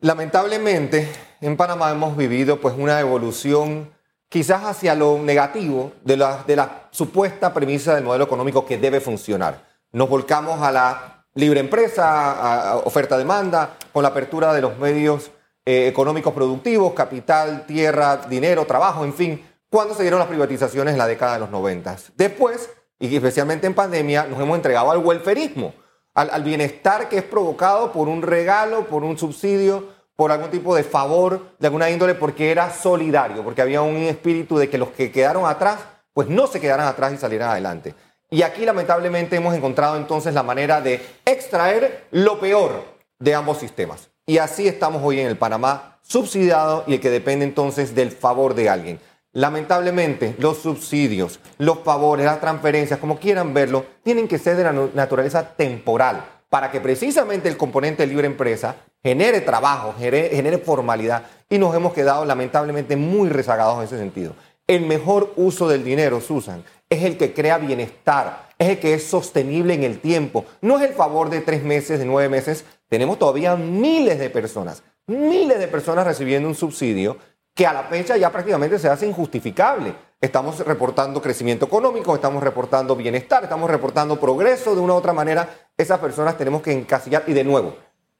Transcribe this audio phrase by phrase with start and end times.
[0.00, 1.08] Lamentablemente,
[1.40, 3.90] en Panamá hemos vivido pues una evolución
[4.28, 9.66] quizás hacia lo negativo de la, supuesta premisa del modelo económico que debe funcionar.
[9.92, 15.30] Nos volcamos a la libre empresa, oferta-demanda, con la apertura de los medios
[15.64, 20.98] eh, económicos productivos, capital, tierra, dinero, trabajo, en fin, cuando se dieron las privatizaciones en
[20.98, 21.96] la década de los 90.
[22.16, 25.72] Después, y especialmente en pandemia, nos hemos entregado al welferismo,
[26.16, 30.82] al, bienestar que es provocado por un regalo, por un subsidio, por algún tipo de
[30.82, 35.12] favor de alguna índole porque era solidario, porque había un espíritu de que los que
[35.12, 35.78] quedaron atrás,
[36.14, 37.94] pues no se quedaran atrás y salieran adelante.
[38.30, 42.82] Y aquí lamentablemente hemos encontrado entonces la manera de extraer lo peor
[43.18, 44.08] de ambos sistemas.
[44.24, 48.54] Y así estamos hoy en el Panamá subsidiado y el que depende entonces del favor
[48.54, 49.00] de alguien.
[49.36, 54.72] Lamentablemente, los subsidios, los favores, las transferencias, como quieran verlo, tienen que ser de la
[54.72, 61.76] naturaleza temporal para que precisamente el componente libre empresa genere trabajo, genere, formalidad y nos
[61.76, 64.32] hemos quedado lamentablemente muy rezagados en ese sentido.
[64.66, 69.04] El mejor uso del dinero, Susan, es el que crea bienestar, es el que es
[69.04, 70.46] sostenible en el tiempo.
[70.62, 72.64] No es el favor de tres meses, de nueve meses.
[72.88, 77.18] Tenemos todavía miles de personas, miles de personas recibiendo un subsidio
[77.56, 79.94] que a la fecha ya prácticamente se hace injustificable.
[80.20, 85.48] Estamos reportando crecimiento económico, estamos reportando bienestar, estamos reportando progreso de una u otra manera.
[85.74, 87.74] Esas personas tenemos que encasillar y de nuevo,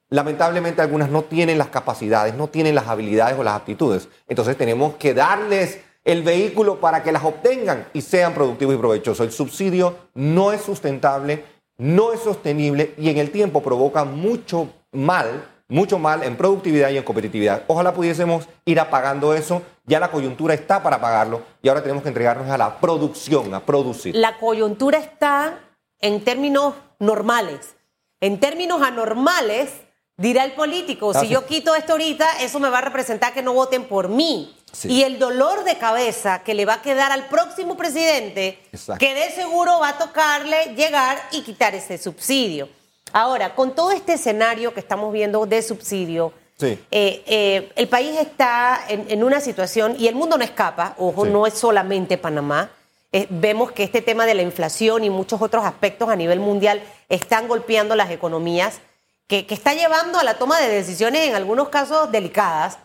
[0.09, 4.09] lamentablemente algunas no tienen las capacidades, no tienen las habilidades o las aptitudes.
[4.27, 9.27] Entonces tenemos que darles el vehículo para que las obtengan y sean productivos y provechosos.
[9.27, 11.45] El subsidio no es sustentable,
[11.77, 16.98] no es sostenible y en el tiempo provoca mucho mal mucho mal en productividad y
[16.98, 17.64] en competitividad.
[17.67, 19.62] Ojalá pudiésemos ir apagando eso.
[19.84, 23.61] Ya la coyuntura está para pagarlo y ahora tenemos que entregarnos a la producción, a
[23.61, 24.14] producir.
[24.14, 25.61] La coyuntura está
[26.00, 27.75] en términos normales.
[28.20, 29.70] En términos anormales,
[30.17, 33.53] dirá el político, si yo quito esto ahorita, eso me va a representar que no
[33.53, 34.56] voten por mí.
[34.84, 38.59] Y el dolor de cabeza que le va a quedar al próximo presidente,
[38.98, 42.69] que de seguro va a tocarle llegar y quitar ese subsidio.
[43.16, 48.78] Ahora, con todo este escenario que estamos viendo de subsidio, eh, eh, el país está
[48.91, 52.69] en, una situación, y el mundo no escapa, ojo, no es solamente Panamá.
[53.12, 56.82] Eh, vemos que este tema de la inflación y muchos otros aspectos a nivel mundial
[57.09, 58.81] están golpeando las economías,
[59.26, 62.76] que, está llevando a la toma de decisiones en algunos casos delicadas.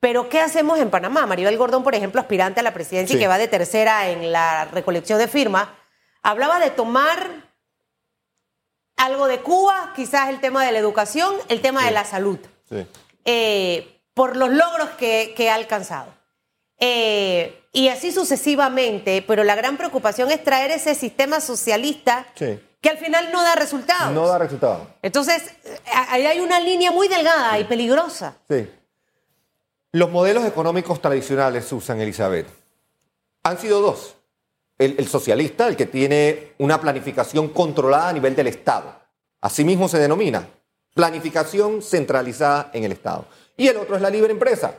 [0.00, 1.26] Pero, ¿qué hacemos en Panamá?
[1.26, 4.64] Maribel Gordón, por ejemplo, aspirante a la presidencia y que va de tercera en la
[4.64, 5.68] recolección de firmas,
[6.24, 7.53] hablaba de tomar
[8.96, 12.38] algo de Cuba, quizás el tema de la educación, el tema de la salud,
[13.24, 16.12] eh, por los logros que, ha alcanzado.
[16.78, 22.98] Eh, y así sucesivamente, pero la gran preocupación es traer ese sistema socialista que al
[22.98, 24.12] final no da resultados.
[24.12, 24.86] No da resultados.
[25.02, 25.42] Entonces,
[26.08, 28.36] ahí hay una línea muy delgada y peligrosa.
[28.48, 28.70] Sí.
[29.92, 32.48] Los modelos económicos tradicionales, Susan Elizabeth,
[33.42, 34.16] han sido dos
[34.78, 38.94] el, socialista, el que tiene una planificación controlada a nivel del Estado.
[39.40, 40.48] Asimismo se denomina
[40.94, 43.26] planificación centralizada en el Estado.
[43.56, 44.74] Y el otro es la libre empresa,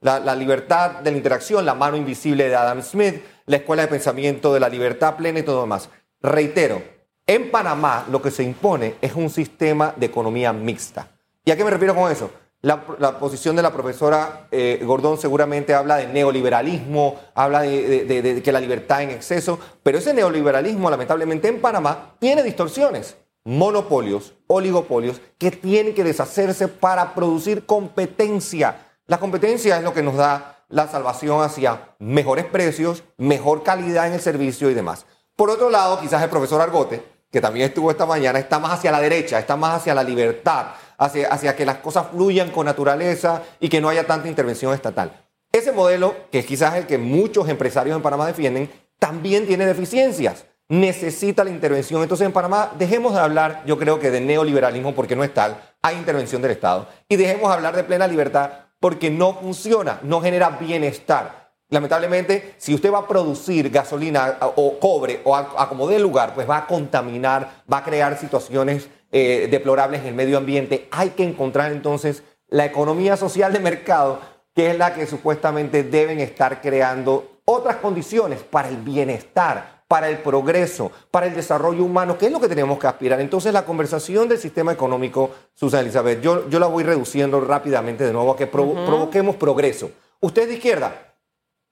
[0.00, 4.52] la, libertad de la interacción, la mano invisible de Adam Smith, la escuela de pensamiento
[4.52, 5.88] de la libertad plena y todo demás.
[6.20, 6.82] Reitero,
[7.26, 11.08] en Panamá lo que se impone es un sistema de economía mixta.
[11.44, 12.30] ¿Y a qué me refiero con eso?
[12.64, 18.58] La, posición de la profesora eh, Gordón seguramente habla de neoliberalismo, habla de, que la
[18.58, 25.94] libertad en exceso, pero ese neoliberalismo lamentablemente en Panamá tiene distorsiones, monopolios, oligopolios que tienen
[25.94, 28.78] que deshacerse para producir competencia.
[29.08, 34.14] La competencia es lo que nos da la salvación hacia mejores precios, mejor calidad en
[34.14, 35.04] el servicio y demás.
[35.36, 38.90] Por otro lado, quizás el profesor Argote, que también estuvo esta mañana, está más hacia
[38.90, 40.68] la derecha, está más hacia la libertad,
[40.98, 45.12] hacia, que las cosas fluyan con naturaleza y que no haya tanta intervención estatal.
[45.52, 50.46] Ese modelo, que es quizás el que muchos empresarios en Panamá defienden, también tiene deficiencias.
[50.68, 52.02] Necesita la intervención.
[52.02, 55.56] Entonces en Panamá dejemos de hablar, yo creo que de neoliberalismo porque no es tal,
[55.82, 56.88] hay intervención del Estado.
[57.08, 58.50] Y dejemos de hablar de plena libertad
[58.80, 61.44] porque no funciona, no genera bienestar.
[61.70, 66.58] Lamentablemente, si usted va a producir gasolina o cobre o a, como lugar, pues va
[66.58, 70.88] a contaminar, va a crear situaciones eh, deplorables en el medio ambiente.
[70.90, 74.18] Hay que encontrar entonces la economía social de mercado,
[74.56, 80.18] que es la que supuestamente deben estar creando otras condiciones para el bienestar, para el
[80.18, 83.20] progreso, para el desarrollo humano, que es lo que tenemos que aspirar.
[83.20, 88.12] Entonces la conversación del sistema económico, Susana Elizabeth, yo, yo la voy reduciendo rápidamente de
[88.12, 89.92] nuevo a que provoquemos progreso.
[90.18, 91.14] Usted es de izquierda,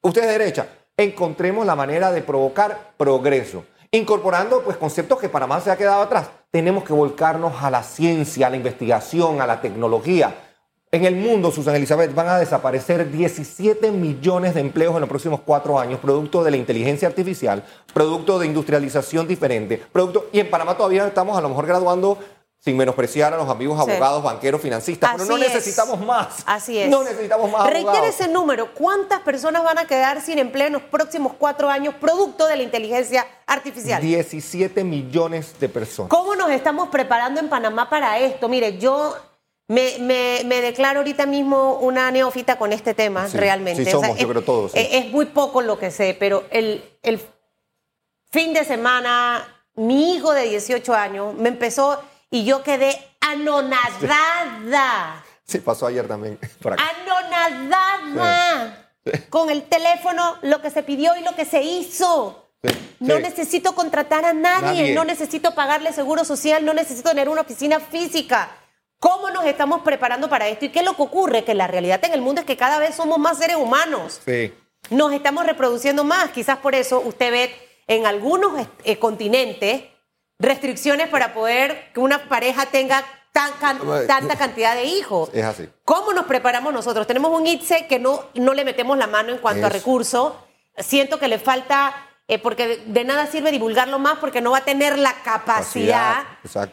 [0.01, 0.69] usted es de derecha.
[0.97, 6.31] Encontremos la manera de provocar progreso incorporando pues, conceptos que Panamá se ha quedado atrás.
[6.53, 10.35] Tenemos que volcarnos a la ciencia, a la investigación, a la tecnología.
[10.91, 15.41] En el mundo, Susana Elizabeth, van a desaparecer 17 millones de empleos en los próximos
[15.41, 17.65] cuatro años, producto de la inteligencia artificial,
[17.95, 22.19] producto de industrialización diferente, producto, y en Panamá todavía estamos a lo mejor graduando
[22.63, 26.45] sin menospreciar a los amigos abogados, banqueros, financistas, pero no necesitamos más.
[26.47, 26.89] Así es.
[26.89, 28.73] No necesitamos más Requiere ese número.
[28.73, 32.63] ¿Cuántas personas van a quedar sin empleo en los próximos cuatro años producto de la
[32.63, 34.01] inteligencia artificial?
[34.01, 36.09] 17 millones de personas.
[36.09, 38.49] ¿Cómo nos estamos preparando en Panamá para esto?
[38.49, 39.17] Mire, yo
[39.67, 43.85] me, declaro ahorita mismo una neófita con este tema, realmente.
[43.85, 44.71] Sí, somos, yo creo todos.
[44.77, 47.21] Es, muy poco lo que sé, pero el, el
[48.31, 52.01] fin de semana, mi hijo de 18 años me empezó
[52.33, 55.25] y yo quedé anonadada.
[55.45, 56.39] Sí, pasó ayer también.
[57.05, 58.89] Anonadada.
[59.29, 62.49] Con el teléfono, lo que se pidió y lo que se hizo.
[63.01, 67.81] no necesito contratar a nadie, no necesito pagarle seguro social, no necesito tener una oficina
[67.81, 68.57] física.
[68.99, 70.65] ¿Cómo nos estamos preparando para esto?
[70.65, 71.45] ¿Y qué es lo que ocurre?
[71.45, 74.23] Que la realidad en el mundo es que cada vez somos más seres humanos.
[74.25, 74.55] Sí.
[74.89, 76.31] Nos estamos reproduciendo más.
[76.31, 77.55] Quizás por eso usted ve
[77.89, 79.92] en algunos eh, continentes
[80.43, 85.31] restricciones para poder que una pareja tenga tanta cantidad de hijos.
[85.33, 85.69] Es así.
[85.85, 87.07] ¿Cómo nos preparamos nosotros?
[87.07, 90.35] Tenemos un ITSE que no, no le metemos la mano en cuanto a recursos.
[90.77, 91.95] Siento que le falta,
[92.29, 96.25] eh, porque de nada sirve divulgarlo más porque no va a tener la capacidad.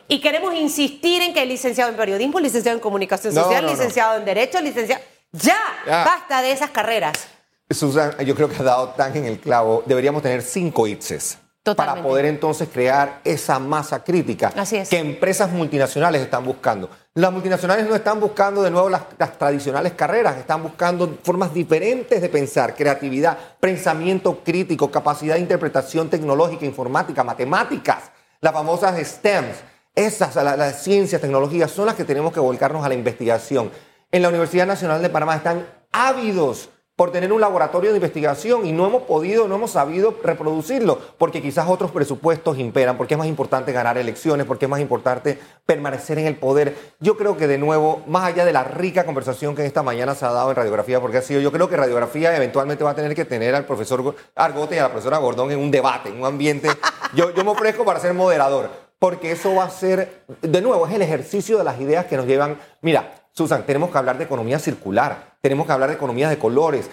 [0.07, 4.25] Y queremos insistir en que el licenciado en periodismo, licenciado en comunicación social, licenciado en
[4.25, 5.01] derecho, licenciado...
[5.31, 7.27] Ya, ya, basta de esas carreras.
[7.69, 9.83] Susan, yo creo que ha dado tan en el clavo.
[9.85, 11.37] Deberíamos tener cinco ITSES
[11.75, 14.53] para poder entonces crear esa masa crítica
[14.89, 16.89] que empresas multinacionales están buscando.
[17.13, 19.03] Las multinacionales no están buscando de nuevo las,
[19.37, 26.65] tradicionales carreras, están buscando formas diferentes de pensar, creatividad, pensamiento crítico, capacidad de interpretación tecnológica,
[26.65, 28.11] informática, matemáticas,
[28.41, 29.57] las famosas STEMs.
[29.95, 33.69] Esas, las ciencias, tecnologías, son las que tenemos que volcarnos a la investigación.
[34.11, 36.69] En la Universidad Nacional de Panamá están ávidos
[36.99, 41.41] por tener un laboratorio de investigación y no hemos podido, no hemos sabido reproducirlo, porque
[41.41, 46.19] quizás otros presupuestos imperan, porque es más importante ganar elecciones, porque es más importante permanecer
[46.19, 46.75] en el poder.
[46.99, 50.25] Yo creo que de nuevo, más allá de la rica conversación que esta mañana se
[50.25, 53.15] ha dado en radiografía, porque ha sido, yo creo que radiografía eventualmente va a tener
[53.15, 56.25] que tener al profesor Argote y a la profesora Gordón en un debate, en un
[56.25, 56.67] ambiente.
[57.15, 60.93] Yo, yo me ofrezco para ser moderador, porque eso va a ser, de nuevo, es
[60.93, 62.59] el ejercicio de las ideas que nos llevan.
[62.81, 66.89] Mira, Susan, tenemos que hablar de economía circular, tenemos que hablar de economía de colores,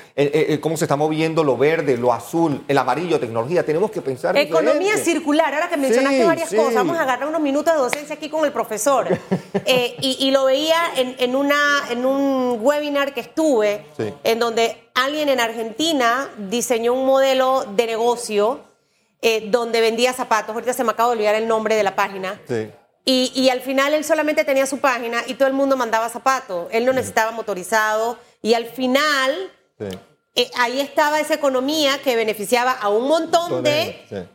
[0.60, 4.96] cómo se está moviendo lo verde, lo azul, el amarillo, tecnología, tenemos que pensar Economía
[4.96, 8.44] circular, ahora que mencionaste varias cosas, vamos a agarrar unos minutos de docencia aquí con
[8.44, 9.08] el profesor.
[9.68, 11.56] Eh, y, lo veía en, una,
[11.90, 13.84] en un webinar que estuve,
[14.22, 18.60] en donde alguien en Argentina diseñó un modelo de negocio
[19.22, 22.40] eh, donde vendía zapatos, ahorita se me acaba de olvidar el nombre de la página.
[22.46, 22.68] Sí
[23.08, 26.66] y, al final él solamente tenía su página y todo el mundo mandaba zapatos.
[26.72, 28.18] Él no necesitaba motorizado.
[28.42, 29.52] Y al final,
[30.34, 34.28] eh, ahí estaba esa economía que beneficiaba a un montón de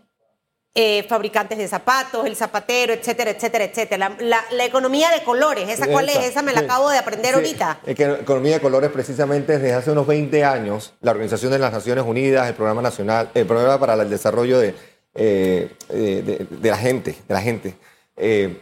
[0.74, 4.16] eh, fabricantes de zapatos, el zapatero, etcétera, etcétera, etcétera.
[4.20, 6.20] La, economía de colores, ¿esa cuál es?
[6.20, 7.82] Esa me la acabo de aprender ahorita.
[7.86, 11.74] Es que economía de colores, precisamente desde hace unos 20 años, la Organización de las
[11.74, 14.76] Naciones Unidas, el Programa Nacional, el Programa para el Desarrollo de,
[15.14, 17.76] eh, de la gente, de la gente
[18.22, 18.62] eh,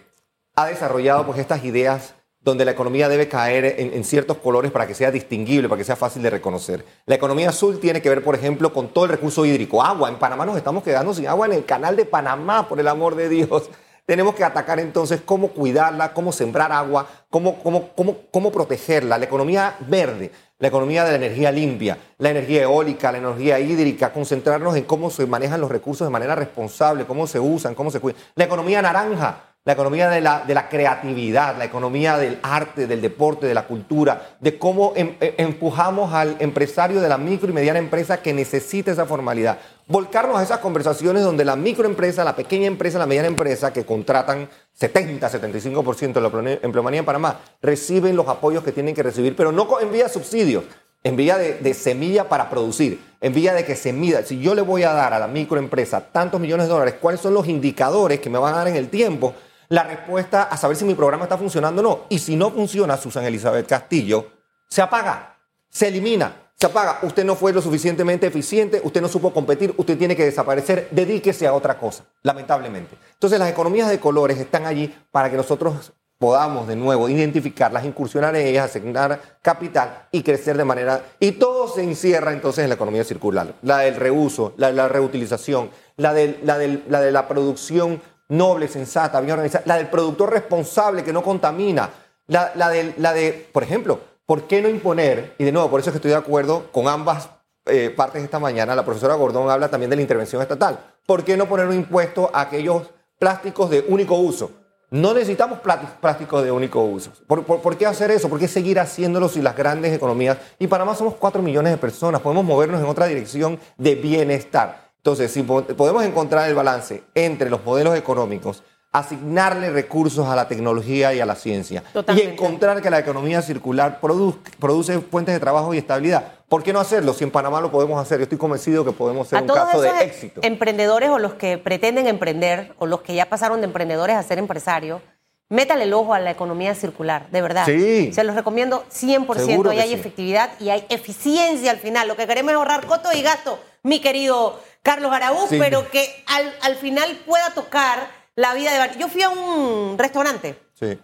[0.55, 4.95] ha desarrollado pues, estas ideas donde la economía debe caer en, ciertos colores para que
[4.95, 6.85] sea distinguible, para que sea fácil de reconocer.
[7.05, 9.83] La economía azul tiene que ver, por ejemplo, con todo el recurso hídrico.
[9.83, 10.09] Agua.
[10.09, 13.15] En Panamá nos estamos quedando sin agua en el canal de Panamá, por el amor
[13.15, 13.69] de Dios.
[14.05, 19.17] Tenemos que atacar entonces cómo cuidarla, cómo sembrar agua, cómo, cómo, cómo, cómo protegerla.
[19.19, 24.11] La economía verde, la economía de la energía limpia, la energía eólica, la energía hídrica,
[24.11, 27.99] concentrarnos en cómo se manejan los recursos de manera responsable, cómo se usan, cómo se
[27.99, 28.19] cuidan.
[28.33, 33.01] La economía naranja, la economía de la, de la, creatividad, la economía del arte, del
[33.01, 37.53] deporte, de la cultura, de cómo em, e, empujamos al empresario de la micro y
[37.53, 39.59] mediana empresa que necesita esa formalidad.
[39.85, 44.49] Volcarnos a esas conversaciones donde la microempresa, la pequeña empresa, la mediana empresa, que contratan
[44.73, 49.51] 70, 75% de la empleomanía en Panamá, reciben los apoyos que tienen que recibir, pero
[49.51, 50.63] no en vía subsidios,
[51.03, 54.23] en vía de, de, semilla para producir, en vía de que se mida.
[54.23, 57.33] Si yo le voy a dar a la microempresa tantos millones de dólares, ¿cuáles son
[57.33, 59.33] los indicadores que me van a dar en el tiempo
[59.69, 61.99] la respuesta a saber si mi programa está funcionando o no.
[62.09, 64.27] Y si no funciona, Susan Elizabeth Castillo,
[64.67, 65.37] se apaga,
[65.69, 66.99] se elimina, se apaga.
[67.03, 71.47] Usted no fue lo suficientemente eficiente, usted no supo competir, usted tiene que desaparecer, dedíquese
[71.47, 72.97] a otra cosa, lamentablemente.
[73.13, 78.35] Entonces las economías de colores están allí para que nosotros podamos de nuevo identificarlas, incursionar
[78.35, 81.01] en ellas, asignar capital y crecer de manera...
[81.19, 84.89] Y todo se encierra entonces en la economía circular, la del reuso, la de la
[84.89, 86.57] reutilización, la de la,
[86.89, 91.89] la, de la producción noble, sensata, bien organizada, la del productor responsable que no contamina,
[92.27, 95.35] la, de, la de, por ejemplo, ¿por qué no imponer?
[95.37, 97.29] Y de nuevo, por eso es que estoy de acuerdo con ambas
[97.65, 98.75] eh, partes esta mañana.
[98.75, 100.79] La profesora Gordón habla también de la intervención estatal.
[101.05, 104.51] ¿Por qué no poner un impuesto a aquellos plásticos de único uso?
[104.91, 107.11] No necesitamos plásticos de único uso.
[107.27, 108.27] ¿Por, qué hacer eso?
[108.27, 111.77] ¿Por qué seguir haciéndolo si las grandes economías, y para más somos 4 millones de
[111.77, 114.88] personas, podemos movernos en otra dirección de bienestar?
[114.99, 121.13] Entonces, si podemos encontrar el balance entre los modelos económicos, asignarle recursos a la tecnología
[121.13, 121.83] y a la ciencia
[122.15, 126.33] y encontrar que la economía circular produce fuentes de trabajo y estabilidad.
[126.49, 127.13] ¿Por qué no hacerlo?
[127.13, 129.89] Si en Panamá lo podemos hacer, yo estoy convencido que podemos ser un caso de
[130.01, 130.41] éxito.
[130.43, 134.39] Emprendedores o los que pretenden emprender o los que ya pasaron de emprendedores a ser
[134.39, 135.01] empresarios,
[135.49, 137.65] métale el ojo a la economía circular, de verdad.
[137.65, 138.13] Sí.
[138.13, 139.75] Se los recomiendo 100%.
[139.75, 142.07] y hay efectividad y hay eficiencia al final.
[142.07, 146.53] Lo que queremos es ahorrar costo y gasto, mi querido Carlos Araúz, pero que al,
[146.61, 148.97] al final pueda tocar la vida de...
[148.97, 150.57] Yo fui a un restaurante.
[150.79, 150.97] Sí.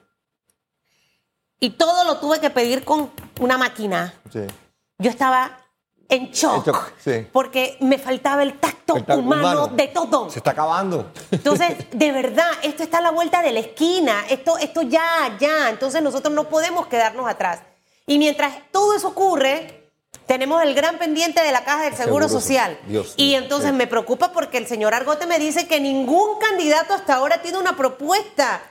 [1.60, 4.14] Y todo lo tuve que pedir con una máquina.
[4.32, 4.42] Sí.
[4.98, 5.58] Yo estaba
[6.10, 6.94] en shock.
[7.04, 7.28] sí.
[7.32, 10.30] Porque me faltaba el tacto, humano, de todo.
[10.30, 11.12] Se está acabando.
[11.32, 14.26] Entonces, de verdad, esto está a la vuelta de la esquina.
[14.30, 15.70] Esto, esto ya, ya.
[15.70, 17.62] Entonces nosotros no podemos quedarnos atrás.
[18.06, 19.86] Y mientras todo eso ocurre,
[20.26, 22.80] tenemos el gran pendiente de la caja del Seguro, Social.
[23.16, 27.42] y entonces me preocupa porque el señor Argote me dice que ningún candidato hasta ahora
[27.42, 28.62] tiene una propuesta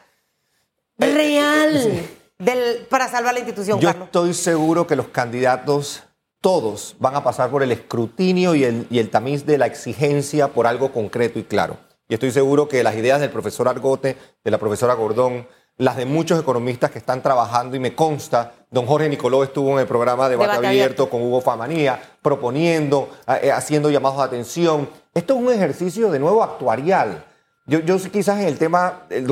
[0.98, 3.80] eh, real del, para salvar la institución.
[3.80, 6.02] Yo estoy seguro que los candidatos,
[6.44, 10.48] todos, van a pasar por el escrutinio y el, y el tamiz de la exigencia
[10.48, 11.78] por algo concreto y claro.
[12.06, 15.48] Y estoy seguro que las ideas del profesor Argote, de la profesora Gordón,
[15.78, 19.78] las de muchos economistas que están trabajando y me consta, don Jorge Nicoló estuvo en
[19.78, 23.08] el programa de Debate, abierto, con Hugo Famanía, proponiendo,
[23.40, 24.90] eh, haciendo llamados de atención.
[25.14, 27.24] Esto es un ejercicio de nuevo actuarial.
[27.66, 29.24] Yo, yo quizás en el tema, el,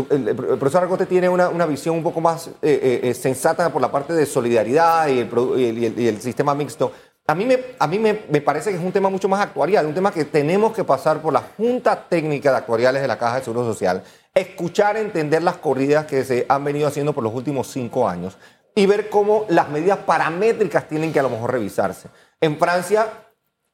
[0.58, 4.24] profesor Argote tiene una, visión un poco más eh, eh, sensata por la parte de
[4.24, 6.92] solidaridad y el, y el sistema mixto,
[7.24, 9.94] a mí, me, a mí me, parece que es un tema mucho más actuarial, un
[9.94, 13.44] tema que tenemos que pasar por la Junta Técnica de Actuariales de la Caja de
[13.44, 14.02] Seguro Social,
[14.34, 18.36] escuchar, entender las corridas que se han venido haciendo por los últimos cinco años
[18.74, 22.08] y ver cómo las medidas paramétricas tienen que a lo mejor revisarse.
[22.40, 23.06] En Francia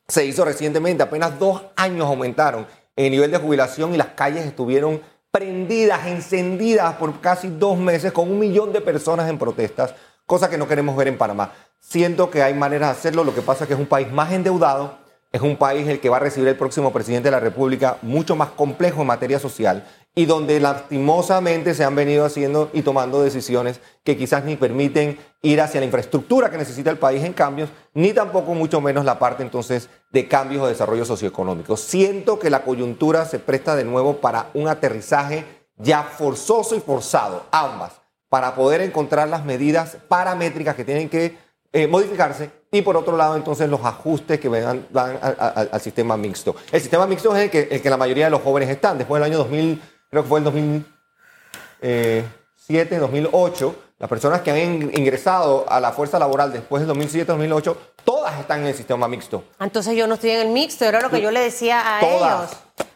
[0.07, 2.67] se hizo recientemente, apenas dos años aumentaron
[3.07, 5.00] el nivel de jubilación y las calles estuvieron
[5.31, 9.95] prendidas, encendidas por casi dos meses con un millón de personas en protestas
[10.28, 11.52] cosa que no queremos ver en Panamá.
[11.81, 14.31] Siento que hay maneras de hacerlo, lo que pasa es que es un país más
[14.31, 14.99] endeudado,
[15.33, 18.37] es un país el que va a recibir el próximo presidente de la República mucho
[18.37, 19.87] más complejo en materia social
[20.19, 25.61] y donde lastimosamente se han venido haciendo y tomando decisiones que quizás ni permiten ir
[25.61, 29.45] hacia la infraestructura que necesita el país en cambios, ni tampoco mucho menos la parte
[29.45, 31.77] entonces de cambios o desarrollo socioeconómico.
[31.77, 35.45] Siento que la coyuntura se presta de nuevo para un aterrizaje
[35.77, 37.93] ya forzoso y forzado, ambas
[38.29, 41.39] para poder encontrar las medidas paramétricas que tienen que
[41.73, 46.57] eh, modificarse y por otro lado entonces los ajustes que van, al sistema mixto.
[46.73, 48.99] El sistema mixto es el que, el que la mayoría de los jóvenes están.
[48.99, 55.67] Después del año 2000, creo que fue el 2007, 2008, las personas que han ingresado
[55.69, 59.45] a la fuerza laboral después del 2007-2008, todas están en el sistema mixto.
[59.61, 62.50] Entonces yo no estoy en el mixto, era lo que yo le decía a ellos.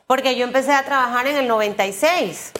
[0.07, 2.53] Porque yo empecé a trabajar en el 96.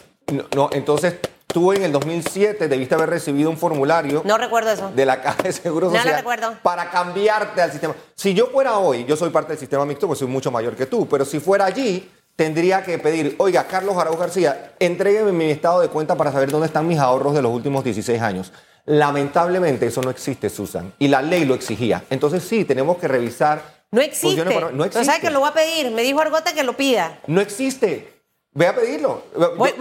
[0.55, 1.15] no entonces
[1.53, 4.23] Tú en el 2007 debiste haber recibido un formulario.
[4.25, 4.89] No recuerdo eso.
[4.89, 6.03] De la Caja de Seguro Social.
[6.03, 6.57] No lo recuerdo.
[6.63, 7.93] Para cambiarte al sistema.
[8.15, 10.87] Si yo fuera hoy, yo soy parte del sistema mixto, pues soy mucho mayor que
[10.87, 15.81] tú, pero si fuera allí, tendría que pedir, oiga, Carlos Araújo García, entrégueme mi estado
[15.81, 18.51] de cuenta para saber dónde están mis ahorros de los últimos 16 años.
[18.85, 22.03] Lamentablemente eso no existe, Susan, y la ley lo exigía.
[22.09, 23.61] Entonces sí, tenemos que revisar.
[23.91, 24.43] No existe.
[24.43, 25.05] no existe.
[25.05, 25.91] ¿Sabes que lo voy a pedir?
[25.91, 27.19] Me dijo Argota que lo pida.
[27.27, 28.13] No existe.
[28.51, 29.23] Ve a pedirlo.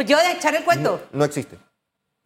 [0.07, 1.01] yo de echar el cuento.
[1.13, 1.59] No, existe.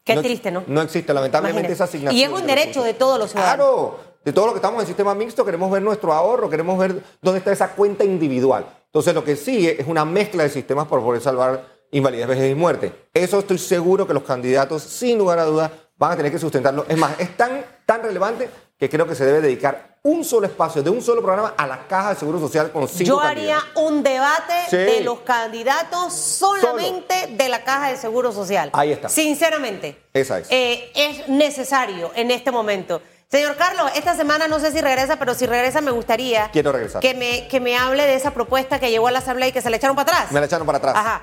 [0.04, 0.62] Qué triste, ¿no?
[0.66, 2.16] No existe, lamentablemente, esa asignación.
[2.16, 3.66] Y es un derecho de todos los ciudadanos.
[3.66, 6.78] Claro, de todos los que estamos en el sistema mixto, queremos ver nuestro ahorro, queremos
[6.78, 8.66] ver dónde está esa cuenta individual.
[8.96, 12.54] Entonces, lo que sigue es una mezcla de sistemas para poder salvar invalidez, vejez y
[12.54, 13.08] muerte.
[13.12, 16.86] Eso estoy seguro que los candidatos, sin lugar a dudas, van a tener que sustentarlo.
[16.88, 18.48] Es más, es tan, tan relevante
[18.78, 21.86] que creo que se debe dedicar un solo espacio de un solo programa a la
[21.86, 27.48] Caja de Seguro Social con cinco Yo haría un debate de los candidatos solamente de
[27.50, 28.70] la Caja de Seguro Social.
[28.72, 29.10] Ahí está.
[29.10, 30.04] Sinceramente.
[30.14, 30.46] Esa es.
[30.48, 33.02] Eh, es necesario en este momento.
[33.28, 37.00] Señor Carlos, esta semana no sé si regresa, pero si regresa me gustaría Quiero regresar.
[37.00, 39.60] Que, me, que me hable de esa propuesta que llegó a la Asamblea y que
[39.60, 40.32] se le echaron para atrás.
[40.32, 40.94] Me la echaron para atrás.
[40.96, 41.22] Ajá.